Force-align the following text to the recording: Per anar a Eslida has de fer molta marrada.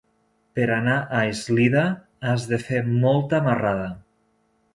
Per 0.59 0.63
anar 0.75 0.95
a 1.17 1.19
Eslida 1.33 1.83
has 2.31 2.49
de 2.53 2.59
fer 2.71 2.81
molta 3.05 3.43
marrada. 3.51 3.87